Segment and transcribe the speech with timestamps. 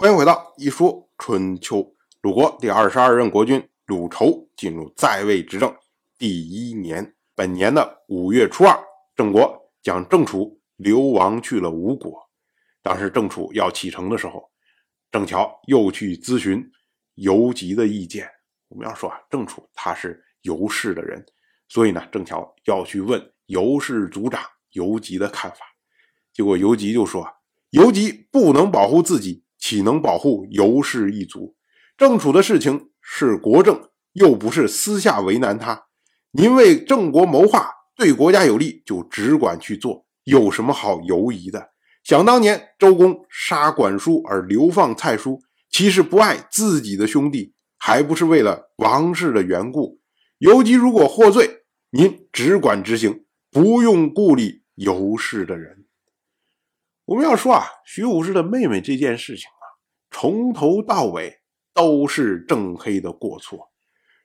[0.00, 1.84] 欢迎回到一说春秋。
[2.22, 5.74] 鲁国第二十二任国君鲁仇进入在位执政
[6.16, 8.78] 第一年，本年的五月初二，
[9.16, 12.16] 郑国将郑楚流亡去了吴国。
[12.80, 14.48] 当时郑楚要启程的时候，
[15.10, 16.64] 郑乔又去咨询
[17.16, 18.30] 游吉的意见。
[18.68, 21.26] 我们要说啊，郑楚他是游氏的人，
[21.68, 24.40] 所以呢，郑乔要去问游氏族长
[24.70, 25.66] 游吉的看法。
[26.32, 27.28] 结果游吉就说
[27.70, 31.56] ：“游吉不能保护自己。”岂能保护尤氏一族？
[31.96, 35.86] 郑楚的事情是国政，又不是私下为难他。
[36.30, 41.70] 您为郑国谋划，对国家有利，就只管去做，有什么好犹疑的？
[42.04, 45.40] 想当年，周公杀管叔而流放蔡叔，
[45.70, 50.00] 其实不爱自己的兄弟，还不是为了王室的缘故？
[50.38, 55.86] 尤吉如果获罪，您只管执行，不用顾虑尤氏的人。
[57.08, 59.64] 我们要说啊，徐武士的妹妹这件事情啊，
[60.10, 61.38] 从头到尾
[61.72, 63.72] 都是郑黑的过错。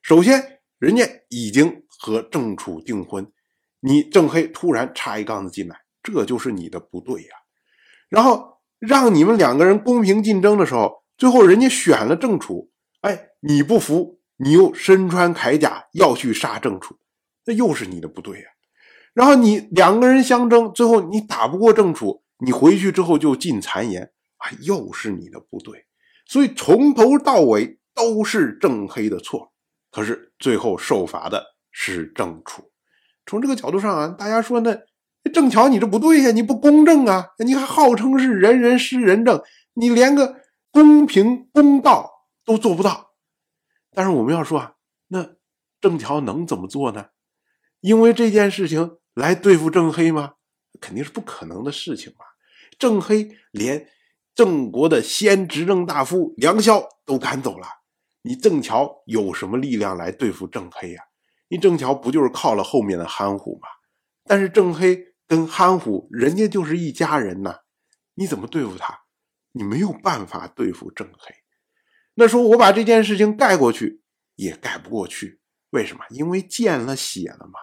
[0.02, 3.26] 首先，人家已经和郑楚订婚，
[3.80, 7.30] 你郑黑突然插一杠子进来，这就是你的不对呀。
[8.10, 12.70] 然后让你们两个人公平竞争的时候，最后人家选了郑楚，
[13.00, 16.98] 哎，你不服，你又身穿铠甲要去杀郑楚，
[17.46, 18.48] 那又是你的不对呀。
[19.14, 22.22] 然后你两个人相争，最后你打不过郑楚。
[22.44, 25.86] 你回去之后就进谗言啊，又是你的不对，
[26.26, 29.54] 所以从头到尾都是郑黑的错。
[29.92, 32.72] 可是最后受罚的是郑楚。
[33.26, 34.76] 从这个角度上啊，大家说那
[35.32, 39.42] 郑乔你这不对呀，你不公正啊，你还号称是人人施仁政，
[39.76, 40.42] 你连个
[40.72, 42.12] 公平公道
[42.44, 43.14] 都做不到。
[43.92, 44.74] 但是我们要说啊，
[45.08, 45.36] 那
[45.80, 47.10] 郑巧能怎么做呢？
[47.80, 50.34] 因为这件事情来对付郑黑吗？
[50.82, 52.26] 肯定是不可能的事情嘛。
[52.78, 53.88] 郑黑连
[54.36, 57.68] 郑国的先执政大夫梁萧都赶走了，
[58.24, 61.02] 你郑乔有什么力量来对付郑黑呀？
[61.50, 63.68] 你郑乔不就是靠了后面的憨虎吗？
[64.26, 67.58] 但是郑黑跟憨虎人家就是一家人呐，
[68.16, 69.02] 你怎么对付他？
[69.52, 71.36] 你没有办法对付郑黑。
[72.16, 74.02] 那说我把这件事情盖过去
[74.36, 76.04] 也盖不过去，为什么？
[76.10, 77.60] 因为见了血了嘛。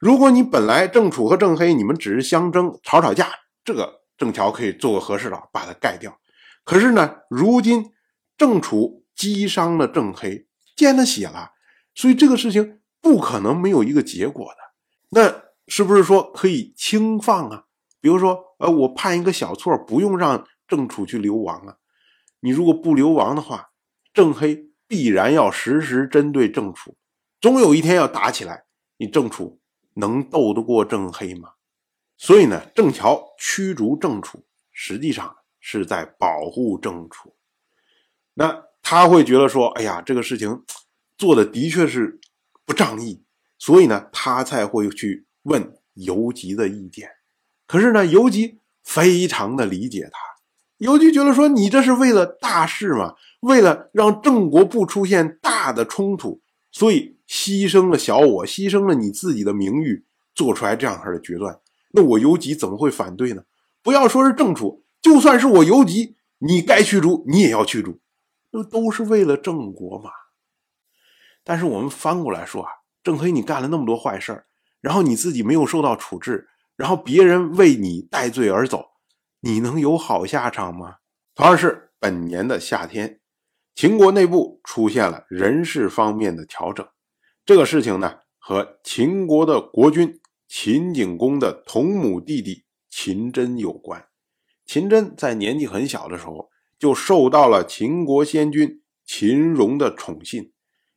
[0.00, 3.28] 如果你本来郑楚和郑黑你们只是相争吵吵架，
[3.64, 3.99] 这个。
[4.20, 6.20] 郑乔可以做个和事佬，把他盖掉。
[6.62, 7.90] 可是呢，如今
[8.36, 11.52] 郑楚击伤了郑黑，见了血了，
[11.94, 14.58] 所以这个事情不可能没有一个结果的。
[15.08, 17.64] 那是不是说可以轻放啊？
[17.98, 21.76] 比如说，呃，我判一个小错，不用让郑楚去流亡啊。
[22.40, 23.70] 你如果不流亡的话，
[24.12, 26.94] 郑黑必然要时时针对郑楚，
[27.40, 28.64] 总有一天要打起来。
[28.98, 29.60] 你郑楚
[29.94, 31.52] 能斗得过郑黑吗？
[32.22, 37.34] 所以呢，郑乔驱逐郑楚，实际上是在保护郑楚。
[38.34, 40.62] 那他会觉得说：“哎呀，这个事情
[41.16, 42.20] 做的的确是
[42.66, 43.24] 不仗义。”
[43.58, 47.08] 所以呢，他才会去问游吉的意见。
[47.66, 50.18] 可是呢，游吉非常的理解他。
[50.76, 60.04] 游吉觉得说：“你这是为了大事嘛，为了让郑国不出现大的冲突，所以牺牲了小我，牺牲了你自己的名誉，
[60.34, 61.58] 做出来这样式的决断。”
[61.92, 63.44] 那我游吉怎么会反对呢？
[63.82, 68.00] 不要说是郑楚，就算是我游吉，你该驱逐，你也要驱逐，
[68.50, 70.10] 那都是为了郑国嘛。
[71.42, 72.70] 但是我们翻过来说啊，
[73.02, 74.44] 郑黑你干了那么多坏事
[74.80, 78.84] 然后你自己没有受到处置，然后别人为你戴罪而走，
[79.40, 80.96] 你能有好下场吗？
[81.34, 83.20] 同样是本年的夏天，
[83.74, 86.86] 秦国内部出现了人事方面的调整，
[87.46, 90.19] 这个事情呢，和秦国的国君。
[90.52, 94.08] 秦景公的同母弟弟秦真有关。
[94.66, 100.52] 秦真在年纪很小的时候就受到了秦国先君秦荣的宠信，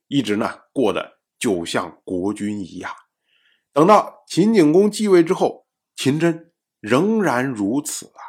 [0.07, 2.91] 一直呢过得就像国君一样。
[3.71, 8.21] 等到秦景公继位之后，秦真仍然如此啊。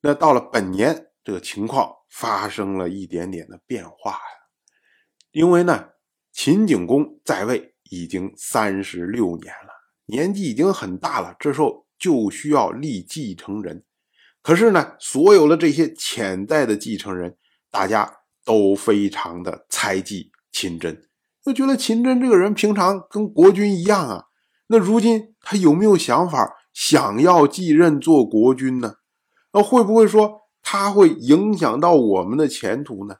[0.00, 4.18] 那到了本年，这个情况发生了一点点的变化呀。
[5.32, 5.90] 因为呢，
[6.30, 9.79] 秦景公在位已经三十六年了。
[10.10, 13.84] 年纪已经很大了，这时候就需要立继承人。
[14.42, 17.36] 可是呢，所有的这些潜在的继承人，
[17.70, 18.10] 大家
[18.44, 21.08] 都非常的猜忌秦真，
[21.44, 24.24] 就觉得秦真这个人平常跟国君一样啊。
[24.68, 28.94] 那如今他有没有想法想要继任做国君呢？
[29.52, 33.16] 那会不会说他会影响到我们的前途呢？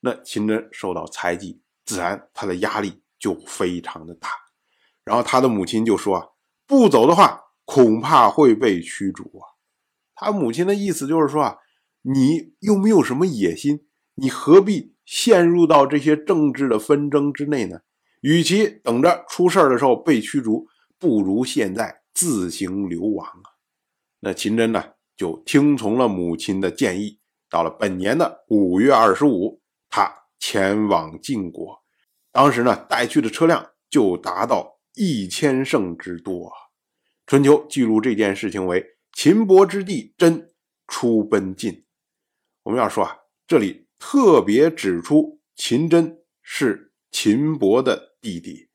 [0.00, 4.28] 那秦真受到猜忌，自然他的压力就非常的大。
[5.04, 6.34] 然后他的母亲就说：“，
[6.66, 9.58] 不走的话，恐怕会被驱逐啊。”
[10.14, 11.56] 他母亲的意思就是说啊，
[12.02, 17.80] 你又没有什么野心，你何必陷入到这些政治的纷争之内呢？
[18.20, 23.58] 与其等着出事的时候被驱逐，不如现在自行流亡啊！
[24.20, 24.84] 那秦真呢，
[25.16, 27.18] 就听从了母亲的建议，
[27.50, 29.60] 到了本年的五月二十五，
[29.90, 30.08] 他
[30.38, 31.82] 前往晋国。
[32.30, 36.56] 当时呢，带去的车辆就达到一千乘之多啊。
[37.26, 40.52] 春秋记录这件事情为秦伯之弟真
[40.86, 41.84] 出奔晋。
[42.64, 43.16] 我们要说啊，
[43.46, 48.68] 这里特别指出秦真是秦伯的弟弟，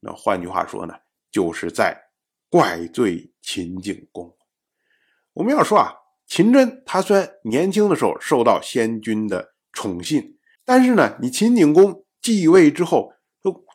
[0.00, 0.94] 那换句话说呢，
[1.30, 2.10] 就是在
[2.48, 4.36] 怪罪秦景公。
[5.32, 5.92] 我们要说啊，
[6.26, 13.12] 秦真他虽然年轻的时候受到先君的宠信，但是呢，你秦景公继位之后，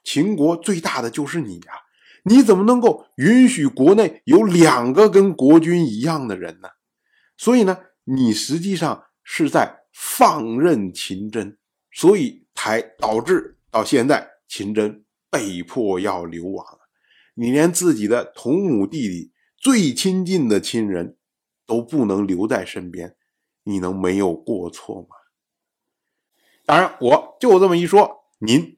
[0.03, 1.73] 秦国最大的就是你啊，
[2.23, 6.69] 你怎么能够允许国内有两个跟国君一样的人呢？
[7.37, 11.57] 所以呢，你实际上是在放任秦真，
[11.91, 16.65] 所以才导致到现在秦真被迫要流亡
[17.35, 21.17] 你连自己的同母弟弟最亲近的亲人。
[21.67, 23.15] 都不能留在身边，
[23.63, 25.15] 你能没有过错吗？
[26.65, 28.77] 当然，我就这么一说，您